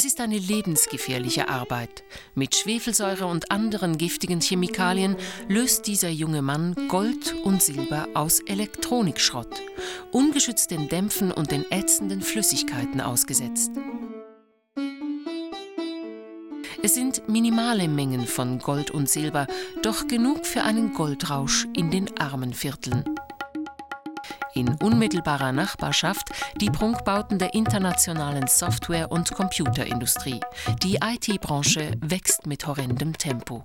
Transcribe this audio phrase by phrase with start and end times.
[0.00, 2.04] Es ist eine lebensgefährliche Arbeit.
[2.34, 5.14] Mit Schwefelsäure und anderen giftigen Chemikalien
[5.46, 9.60] löst dieser junge Mann Gold und Silber aus Elektronikschrott,
[10.10, 13.72] ungeschützt den Dämpfen und den ätzenden Flüssigkeiten ausgesetzt.
[16.82, 19.46] Es sind minimale Mengen von Gold und Silber,
[19.82, 23.04] doch genug für einen Goldrausch in den armen Vierteln.
[24.54, 30.40] In unmittelbarer Nachbarschaft die Prunkbauten der internationalen Software- und Computerindustrie.
[30.82, 33.62] Die IT-Branche wächst mit horrendem Tempo.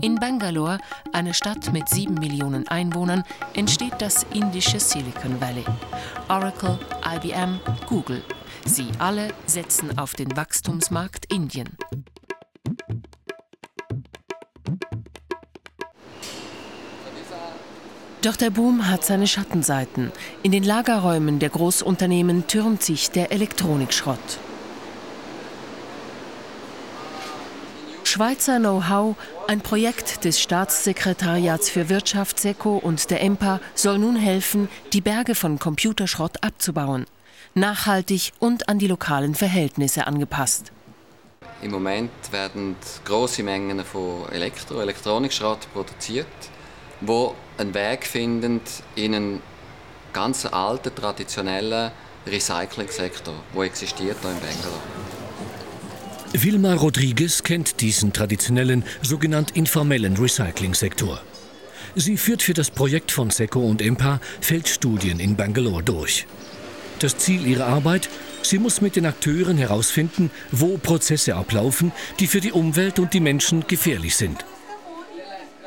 [0.00, 0.78] In Bangalore,
[1.12, 5.64] eine Stadt mit sieben Millionen Einwohnern, entsteht das indische Silicon Valley.
[6.28, 8.22] Oracle, IBM, Google.
[8.64, 11.76] Sie alle setzen auf den Wachstumsmarkt Indien.
[18.22, 20.12] Doch der Boom hat seine Schattenseiten.
[20.42, 24.18] In den Lagerräumen der Großunternehmen türmt sich der Elektronikschrott.
[28.04, 34.68] Schweizer Know-how, ein Projekt des Staatssekretariats für Wirtschaft SECO und der EMPA, soll nun helfen,
[34.92, 37.06] die Berge von Computerschrott abzubauen.
[37.54, 40.72] Nachhaltig und an die lokalen Verhältnisse angepasst.
[41.62, 46.26] Im Moment werden große Mengen von Elektro Elektronikschrott produziert,
[47.00, 48.60] wo einen Weg finden
[48.94, 49.42] in einen
[50.12, 51.90] ganz alten, traditionellen
[52.26, 54.80] Recyclingsektor, der existiert hier in Bangalore.
[56.32, 61.20] Vilma Rodriguez kennt diesen traditionellen, sogenannt informellen Recyclingsektor.
[61.96, 66.26] Sie führt für das Projekt von SECO und EMPA Feldstudien in Bangalore durch.
[67.00, 68.08] Das Ziel ihrer Arbeit?
[68.42, 73.20] Sie muss mit den Akteuren herausfinden, wo Prozesse ablaufen, die für die Umwelt und die
[73.20, 74.44] Menschen gefährlich sind.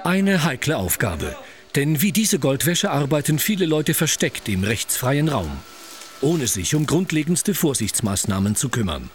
[0.04, 1.34] Eine heikle Aufgabe,
[1.76, 5.52] denn wie diese Goldwäsche arbeiten viele Leute versteckt im rechtsfreien Raum,
[6.20, 9.09] ohne sich um grundlegendste Vorsichtsmaßnahmen zu kümmern.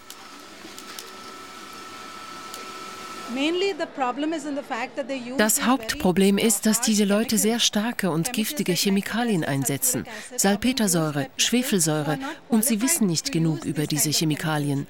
[5.36, 10.06] Das Hauptproblem ist, dass diese Leute sehr starke und giftige Chemikalien einsetzen.
[10.36, 12.18] Salpetersäure, Schwefelsäure
[12.48, 14.86] und sie wissen nicht genug über diese Chemikalien.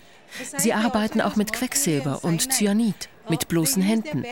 [0.59, 4.25] Sie arbeiten auch mit Quecksilber und Cyanid, mit bloßen Händen.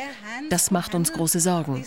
[0.51, 1.85] Das macht uns große Sorgen.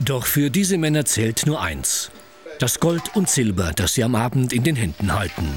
[0.00, 2.10] Doch für diese Männer zählt nur eins.
[2.58, 5.54] Das Gold und Silber, das sie am Abend in den Händen halten.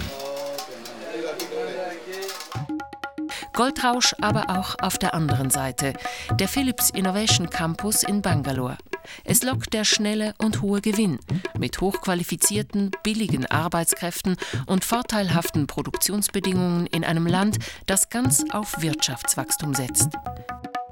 [3.54, 5.94] Goldrausch aber auch auf der anderen Seite,
[6.32, 8.78] der Philips Innovation Campus in Bangalore.
[9.24, 11.20] Es lockt der schnelle und hohe Gewinn
[11.58, 20.10] mit hochqualifizierten, billigen Arbeitskräften und vorteilhaften Produktionsbedingungen in einem Land, das ganz auf Wirtschaftswachstum setzt.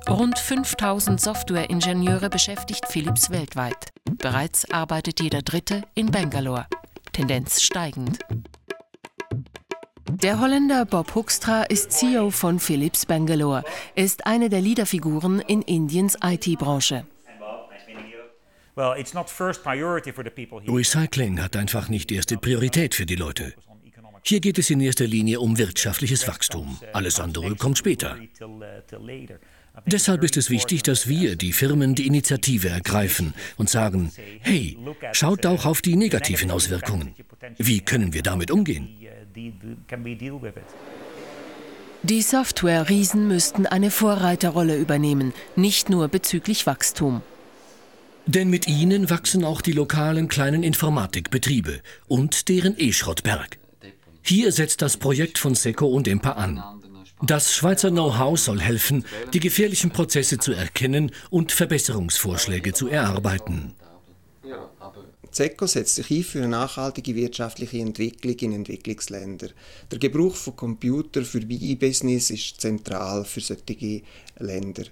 [0.10, 3.90] Rund 5000 Softwareingenieure beschäftigt Philips weltweit.
[4.18, 6.66] Bereits arbeitet jeder Dritte in Bangalore.
[7.14, 8.20] Tendenz steigend.
[10.10, 13.64] Der Holländer Bob Hoekstra ist CEO von Philips Bangalore.
[13.96, 17.06] Er ist eine der Leaderfiguren in Indiens IT-Branche.
[20.68, 23.54] Recycling hat einfach nicht erste Priorität für die Leute.
[24.24, 26.78] Hier geht es in erster Linie um wirtschaftliches Wachstum.
[26.94, 28.18] Alles andere kommt später.
[29.86, 34.12] Deshalb ist es wichtig, dass wir, die Firmen, die Initiative ergreifen und sagen,
[34.42, 34.78] hey,
[35.14, 37.16] schaut auch auf die negativen Auswirkungen.
[37.58, 38.90] Wie können wir damit umgehen?
[42.04, 47.22] Die Software-Riesen müssten eine Vorreiterrolle übernehmen, nicht nur bezüglich Wachstum.
[48.26, 53.58] Denn mit ihnen wachsen auch die lokalen kleinen Informatikbetriebe und deren E-Schrottberg.
[54.22, 56.64] Hier setzt das Projekt von SECO und EMPA an.
[57.24, 63.74] Das Schweizer Know-how soll helfen, die gefährlichen Prozesse zu erkennen und Verbesserungsvorschläge zu erarbeiten.
[65.32, 69.52] ZECO setzt sich ein für eine nachhaltige wirtschaftliche Entwicklung in Entwicklungsländern.
[69.90, 74.02] Der Gebrauch von Computern für BI-Business ist zentral für solche
[74.40, 74.84] Länder.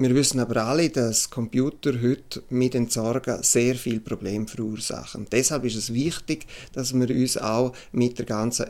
[0.00, 5.26] Wir wissen aber alle, dass Computer heute mit Entsorgen sehr viel Probleme verursachen.
[5.32, 8.66] Deshalb ist es wichtig, dass wir uns auch mit der ganzen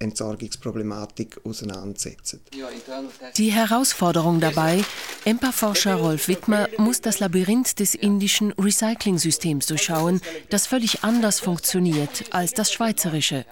[0.00, 2.40] Entsorgungsproblematik auseinandersetzen.
[3.36, 4.84] Die Herausforderung dabei,
[5.24, 10.20] EMPA-Forscher Rolf Wittmer muss das Labyrinth des indischen Recycling-Systems durchschauen,
[10.50, 13.46] das völlig anders funktioniert als das schweizerische.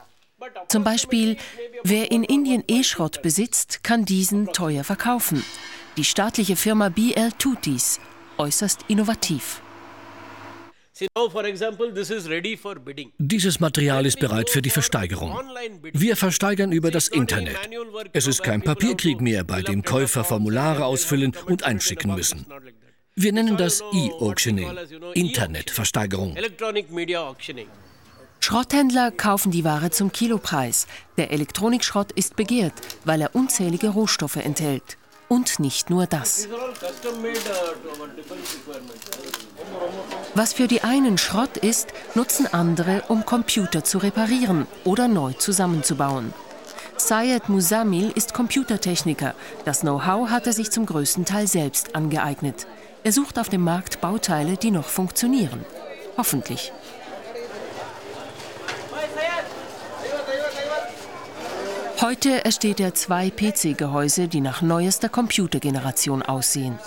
[0.66, 1.36] Zum Beispiel,
[1.84, 5.44] wer in Indien E-Schrott besitzt, kann diesen teuer verkaufen
[5.96, 8.00] die staatliche Firma BL tut dies
[8.40, 9.62] äußerst innovativ.
[13.18, 15.38] Dieses Material ist bereit für die Versteigerung.
[15.92, 17.56] Wir versteigern über das Internet.
[18.12, 22.46] Es ist kein Papierkrieg mehr, bei dem Käufer Formulare ausfüllen und einschicken müssen.
[23.14, 24.70] Wir nennen das E-Auctioning,
[25.14, 26.36] Internetversteigerung.
[28.40, 30.86] Schrotthändler kaufen die Ware zum Kilopreis.
[31.18, 34.96] Der Elektronikschrott ist begehrt, weil er unzählige Rohstoffe enthält.
[35.30, 36.48] Und nicht nur das.
[40.34, 46.34] Was für die einen Schrott ist, nutzen andere, um Computer zu reparieren oder neu zusammenzubauen.
[46.96, 49.36] Syed Musamil ist Computertechniker.
[49.64, 52.66] Das Know-how hat er sich zum größten Teil selbst angeeignet.
[53.04, 55.64] Er sucht auf dem Markt Bauteile, die noch funktionieren.
[56.16, 56.72] Hoffentlich.
[62.00, 66.78] Heute ersteht er zwei PC-Gehäuse, die nach neuester Computergeneration aussehen.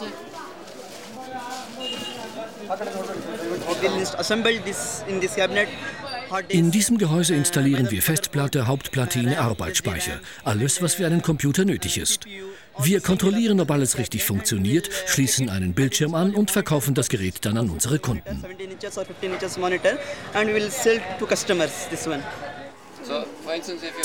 [6.48, 10.20] In diesem Gehäuse installieren wir Festplatte, Hauptplatine, Arbeitsspeicher.
[10.44, 12.26] Alles, was für einen Computer nötig ist.
[12.80, 17.58] Wir kontrollieren, ob alles richtig funktioniert, schließen einen Bildschirm an und verkaufen das Gerät dann
[17.58, 18.44] an unsere Kunden.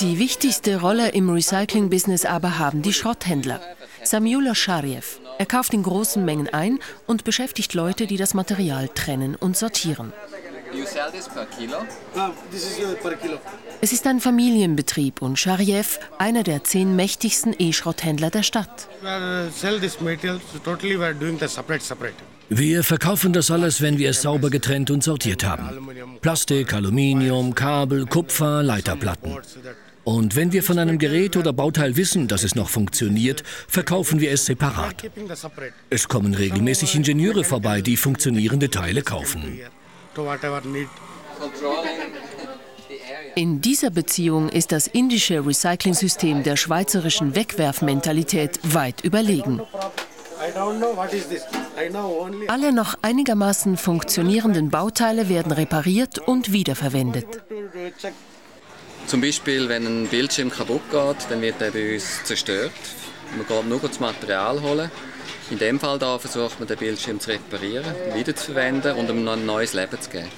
[0.01, 3.61] Die wichtigste Rolle im Recycling-Business aber haben die Schrotthändler.
[4.05, 5.21] Samyula Shariev.
[5.39, 10.13] Er kauft in großen Mengen ein und beschäftigt Leute, die das Material trennen und sortieren.
[12.15, 12.33] Ah, uh,
[13.81, 18.89] es ist ein Familienbetrieb und Shariev einer der zehn mächtigsten E-Schrotthändler der Stadt.
[22.51, 25.89] Wir verkaufen das alles, wenn wir es sauber getrennt und sortiert haben.
[26.23, 29.37] Plastik, Aluminium, Kabel, Kupfer, Leiterplatten.
[30.05, 34.33] Und wenn wir von einem Gerät oder Bauteil wissen, dass es noch funktioniert, verkaufen wir
[34.33, 35.11] es separat.
[35.91, 39.61] Es kommen regelmäßig Ingenieure vorbei, die funktionierende Teile kaufen.
[43.35, 49.61] In dieser Beziehung ist das indische Recycling-System der schweizerischen Wegwerfmentalität weit überlegen.
[52.49, 57.27] Alle noch einigermaßen funktionierenden Bauteile werden repariert und wiederverwendet.
[59.07, 62.73] Zum Beispiel, wenn ein Bildschirm kaputt geht, dann wird er bei uns zerstört.
[63.37, 64.91] Man geht nur das Material holen.
[65.51, 69.47] In dem Fall da versucht man den Bildschirm zu reparieren, wiederzuverwenden und ihm noch ein
[69.47, 70.29] neues Leben zu geben.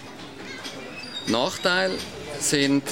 [1.27, 1.91] Nachteil
[2.39, 2.85] sind,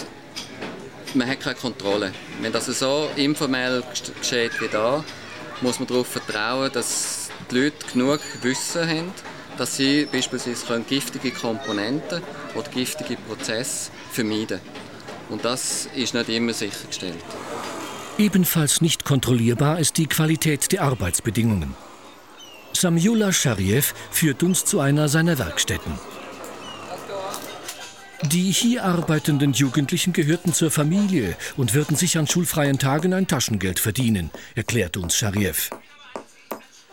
[1.15, 2.13] man hat keine Kontrolle.
[2.41, 3.83] Wenn das so informell
[4.21, 5.05] geschieht wie da,
[5.61, 9.13] muss man darauf vertrauen, dass die Leute genug Wissen haben,
[9.57, 12.23] dass sie beispielsweise giftige Komponenten
[12.55, 14.89] oder giftige Prozesse vermeiden können.
[15.31, 17.17] Und das ist nicht immer sichergestellt.
[18.19, 21.75] Ebenfalls nicht kontrollierbar ist die Qualität der Arbeitsbedingungen.
[22.73, 25.99] Samyula Shariev führt uns zu einer seiner Werkstätten.
[28.25, 33.79] Die hier arbeitenden Jugendlichen gehörten zur Familie und würden sich an schulfreien Tagen ein Taschengeld
[33.79, 35.70] verdienen, erklärt uns Shariev.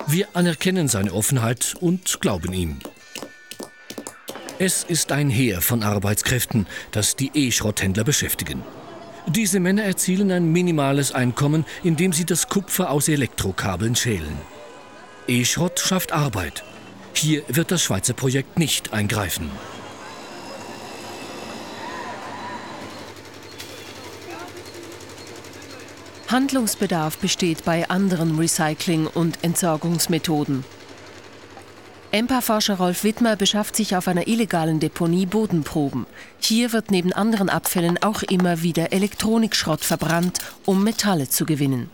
[0.08, 2.78] Wir anerkennen seine Offenheit und glauben ihm.
[4.60, 8.64] Es ist ein Heer von Arbeitskräften, das die E-Schrotthändler beschäftigen.
[9.28, 14.38] Diese Männer erzielen ein minimales Einkommen, indem sie das Kupfer aus Elektrokabeln schälen.
[15.28, 16.64] E-Schrott schafft Arbeit.
[17.16, 19.50] Hier wird das Schweizer Projekt nicht eingreifen.
[26.28, 30.66] Handlungsbedarf besteht bei anderen Recycling- und Entsorgungsmethoden.
[32.12, 36.08] EMPA-Forscher Rolf Wittmer beschafft sich auf einer illegalen Deponie Bodenproben.
[36.40, 41.92] Hier wird neben anderen Abfällen auch immer wieder Elektronikschrott verbrannt, um Metalle zu gewinnen.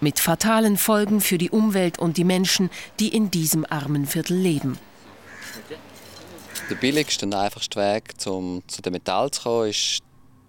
[0.00, 4.78] Mit fatalen Folgen für die Umwelt und die Menschen, die in diesem armen Viertel leben.
[6.70, 10.02] Der billigste und einfachste Weg, um zu dem Metall zu kommen, ist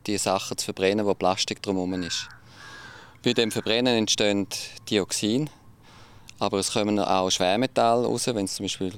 [0.08, 2.28] die Sachen zu verbrennen, wo Plastik drumherum ist.
[3.24, 4.48] Bei dem Verbrennen entstehen
[4.90, 5.50] Dioxin,
[6.40, 8.94] aber es kommen auch Schwermetalle raus, wenn es zum Beispiel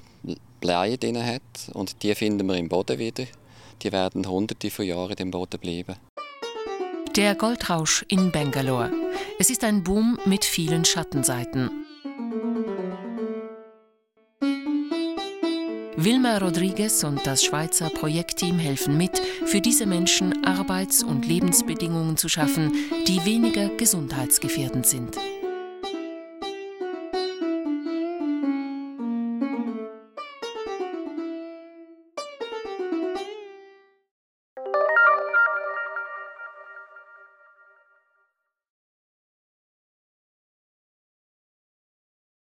[0.60, 1.42] Blei drin hat.
[1.74, 3.26] Und die finden wir im Boden wieder.
[3.84, 5.96] Die werden hunderte von Jahren im Boden bleiben.
[7.16, 8.92] Der Goldrausch in Bangalore.
[9.38, 11.85] Es ist ein Boom mit vielen Schattenseiten.
[16.06, 22.30] Wilma Rodriguez und das Schweizer Projektteam helfen mit, für diese Menschen Arbeits- und Lebensbedingungen zu
[22.30, 22.72] schaffen,
[23.08, 25.18] die weniger gesundheitsgefährdend sind.